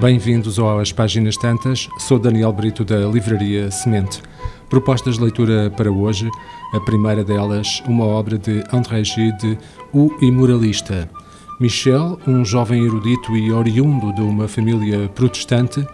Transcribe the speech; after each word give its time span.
Bem-vindos 0.00 0.60
às 0.60 0.92
Páginas 0.92 1.36
Tantas. 1.36 1.88
Sou 1.98 2.20
Daniel 2.20 2.52
Brito 2.52 2.84
da 2.84 2.98
Livraria 2.98 3.68
Semente. 3.68 4.22
Propostas 4.70 5.16
de 5.16 5.22
leitura 5.22 5.72
para 5.76 5.90
hoje. 5.90 6.30
A 6.72 6.78
primeira 6.78 7.24
delas, 7.24 7.82
uma 7.84 8.04
obra 8.04 8.38
de 8.38 8.62
André 8.72 9.02
Gide, 9.02 9.58
O 9.92 10.14
Imoralista. 10.20 11.10
Michel, 11.58 12.16
um 12.28 12.44
jovem 12.44 12.84
erudito 12.84 13.36
e 13.36 13.50
oriundo 13.50 14.12
de 14.12 14.20
uma 14.20 14.46
família 14.46 15.08
protestante, 15.08 15.84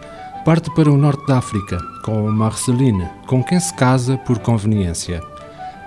parte 0.45 0.69
para 0.75 0.91
o 0.91 0.97
norte 0.97 1.25
da 1.25 1.39
África 1.39 1.79
com 2.03 2.29
Marceline, 2.29 3.09
com 3.25 3.43
quem 3.43 3.59
se 3.59 3.73
casa 3.73 4.19
por 4.19 4.37
conveniência. 4.37 5.19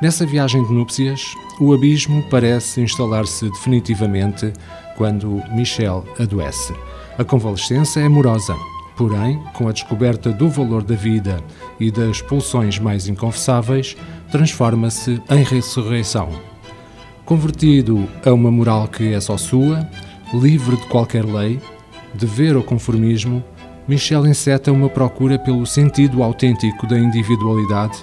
Nessa 0.03 0.27
viagem 0.27 0.65
de 0.65 0.73
núpcias, 0.73 1.23
o 1.61 1.73
abismo 1.73 2.25
parece 2.29 2.81
instalar-se 2.81 3.49
definitivamente 3.49 4.53
quando 4.97 5.41
Michel 5.53 6.05
adoece. 6.19 6.75
A 7.19 7.25
convalescença 7.25 7.99
é 7.99 8.07
amorosa, 8.07 8.55
porém, 8.97 9.43
com 9.53 9.67
a 9.67 9.73
descoberta 9.73 10.31
do 10.31 10.49
valor 10.49 10.85
da 10.85 10.95
vida 10.95 11.43
e 11.81 11.91
das 11.91 12.23
pulsões 12.23 12.79
mais 12.79 13.09
inconfessáveis, 13.09 13.97
transforma-se 14.31 15.21
em 15.29 15.43
ressurreição. 15.43 16.29
Convertido 17.25 18.09
a 18.25 18.33
uma 18.33 18.53
moral 18.53 18.87
que 18.87 19.13
é 19.13 19.21
só 19.21 19.37
sua, 19.37 19.85
livre 20.33 20.77
de 20.77 20.87
qualquer 20.87 21.25
lei, 21.25 21.61
dever 22.15 22.57
ou 22.57 22.63
conformismo, 22.63 23.43
Michel 23.89 24.25
enceta 24.25 24.71
uma 24.71 24.89
procura 24.89 25.41
pelo 25.41 25.67
sentido 25.67 26.23
autêntico 26.23 26.87
da 26.87 26.97
individualidade, 26.97 27.99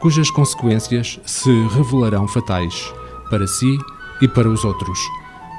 cujas 0.00 0.28
consequências 0.28 1.20
se 1.24 1.50
revelarão 1.68 2.26
fatais 2.26 2.92
para 3.30 3.46
si 3.46 3.78
e 4.20 4.26
para 4.26 4.48
os 4.48 4.64
outros. 4.64 4.98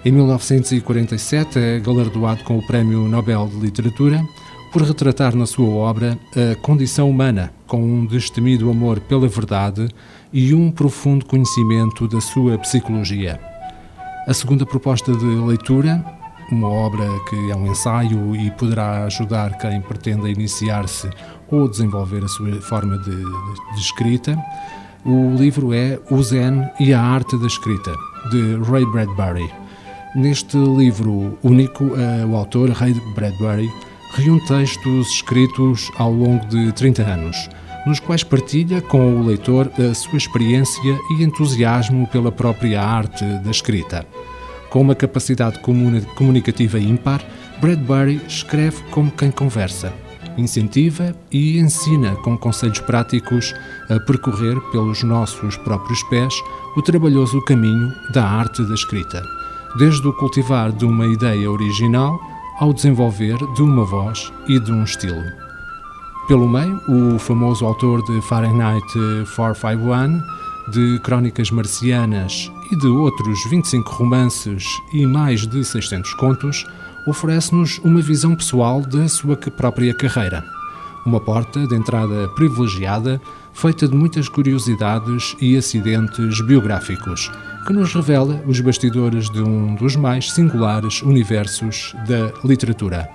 Em 0.03 0.11
1947 0.11 1.59
é 1.59 1.79
galardoado 1.79 2.43
com 2.43 2.57
o 2.57 2.65
Prémio 2.65 3.07
Nobel 3.07 3.47
de 3.47 3.57
Literatura 3.57 4.19
por 4.73 4.81
retratar 4.81 5.35
na 5.35 5.45
sua 5.45 5.67
obra 5.67 6.17
a 6.35 6.55
condição 6.55 7.07
humana, 7.07 7.53
com 7.67 7.83
um 7.83 8.03
destemido 8.07 8.71
amor 8.71 8.99
pela 9.01 9.27
verdade 9.27 9.89
e 10.33 10.55
um 10.55 10.71
profundo 10.71 11.23
conhecimento 11.23 12.07
da 12.07 12.19
sua 12.19 12.57
psicologia. 12.57 13.39
A 14.27 14.33
segunda 14.33 14.65
proposta 14.65 15.15
de 15.15 15.25
leitura, 15.25 16.03
uma 16.51 16.67
obra 16.67 17.05
que 17.29 17.51
é 17.51 17.55
um 17.55 17.67
ensaio 17.67 18.35
e 18.35 18.51
poderá 18.51 19.05
ajudar 19.05 19.57
quem 19.57 19.81
pretenda 19.81 20.29
iniciar-se 20.29 21.09
ou 21.49 21.67
desenvolver 21.67 22.23
a 22.23 22.27
sua 22.27 22.61
forma 22.61 22.97
de, 22.97 23.15
de 23.15 23.79
escrita, 23.79 24.37
o 25.03 25.35
livro 25.35 25.73
é 25.73 25.99
O 26.11 26.21
Zen 26.21 26.69
e 26.79 26.93
a 26.93 27.01
Arte 27.01 27.37
da 27.39 27.47
Escrita, 27.47 27.95
de 28.29 28.57
Ray 28.69 28.85
Bradbury. 28.85 29.49
Neste 30.13 30.57
livro 30.57 31.37
único, 31.41 31.95
eh, 31.95 32.25
o 32.25 32.35
autor, 32.35 32.69
Ray 32.69 32.93
Bradbury, 33.15 33.69
reúne 34.13 34.45
textos 34.45 35.07
escritos 35.07 35.89
ao 35.97 36.11
longo 36.11 36.45
de 36.47 36.71
30 36.73 37.01
anos, 37.01 37.49
nos 37.87 37.99
quais 37.99 38.23
partilha 38.23 38.81
com 38.81 39.21
o 39.21 39.25
leitor 39.25 39.71
a 39.79 39.93
sua 39.93 40.17
experiência 40.17 40.99
e 41.11 41.23
entusiasmo 41.23 42.05
pela 42.07 42.31
própria 42.31 42.81
arte 42.81 43.25
da 43.39 43.49
escrita. 43.49 44.05
Com 44.71 44.81
uma 44.81 44.95
capacidade 44.95 45.59
comunicativa 45.59 46.79
ímpar, 46.79 47.21
Bradbury 47.59 48.21
escreve 48.25 48.81
como 48.89 49.11
quem 49.11 49.29
conversa 49.29 49.93
incentiva 50.37 51.13
e 51.29 51.59
ensina 51.59 52.15
com 52.17 52.37
conselhos 52.37 52.79
práticos 52.79 53.53
a 53.89 53.99
percorrer 53.99 54.59
pelos 54.71 55.03
nossos 55.03 55.57
próprios 55.57 56.01
pés 56.03 56.33
o 56.77 56.81
trabalhoso 56.81 57.41
caminho 57.41 57.91
da 58.13 58.25
arte 58.25 58.63
da 58.63 58.73
escrita, 58.73 59.21
desde 59.77 60.07
o 60.07 60.13
cultivar 60.13 60.71
de 60.71 60.85
uma 60.85 61.05
ideia 61.05 61.51
original 61.51 62.17
ao 62.59 62.71
desenvolver 62.73 63.37
de 63.55 63.61
uma 63.61 63.83
voz 63.83 64.31
e 64.47 64.57
de 64.57 64.71
um 64.71 64.85
estilo. 64.85 65.23
Pelo 66.27 66.47
meio, 66.47 66.79
o 66.87 67.19
famoso 67.19 67.65
autor 67.65 68.01
de 68.03 68.21
Fahrenheit 68.21 68.87
451, 69.35 70.21
de 70.71 70.99
Crónicas 70.99 71.51
Marcianas 71.51 72.49
e 72.71 72.75
de 72.77 72.87
outros 72.87 73.43
25 73.49 73.91
romances 73.91 74.63
e 74.93 75.05
mais 75.05 75.45
de 75.45 75.63
600 75.63 76.13
contos, 76.13 76.65
oferece-nos 77.05 77.77
uma 77.79 78.01
visão 78.01 78.35
pessoal 78.35 78.81
da 78.81 79.07
sua 79.09 79.35
própria 79.35 79.93
carreira. 79.93 80.43
Uma 81.05 81.19
porta 81.19 81.67
de 81.67 81.75
entrada 81.75 82.29
privilegiada, 82.29 83.21
feita 83.53 83.87
de 83.87 83.95
muitas 83.95 84.29
curiosidades 84.29 85.35
e 85.41 85.57
acidentes 85.57 86.39
biográficos, 86.45 87.29
que 87.67 87.73
nos 87.73 87.93
revela 87.93 88.41
os 88.47 88.61
bastidores 88.61 89.29
de 89.29 89.41
um 89.41 89.75
dos 89.75 89.97
mais 89.97 90.31
singulares 90.31 91.01
universos 91.01 91.93
da 92.07 92.31
literatura. 92.47 93.09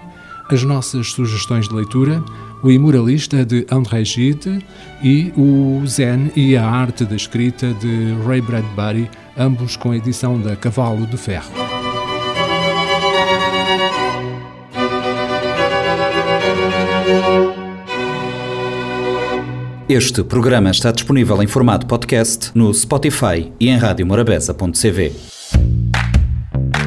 As 0.51 0.63
nossas 0.63 1.13
sugestões 1.13 1.69
de 1.69 1.75
leitura, 1.75 2.23
O 2.63 2.71
Imoralista 2.71 3.45
de 3.45 3.67
André 3.71 4.05
Gide 4.05 4.65
e 5.03 5.33
O 5.37 5.87
Zen 5.87 6.33
e 6.35 6.57
a 6.57 6.67
Arte 6.67 7.05
da 7.05 7.15
Escrita 7.15 7.73
de 7.75 8.15
Ray 8.27 8.41
Bradbury, 8.41 9.11
ambos 9.37 9.77
com 9.77 9.95
edição 9.95 10.41
da 10.41 10.57
Cavalo 10.57 11.07
de 11.07 11.17
Ferro. 11.17 11.51
Este 19.89 20.25
programa 20.25 20.71
está 20.71 20.91
disponível 20.91 21.41
em 21.43 21.47
formato 21.47 21.87
podcast 21.87 22.51
no 22.55 22.75
Spotify 22.75 23.53
e 23.61 23.69
em 23.69 23.77
radiomorabeza.cv. 23.77 25.36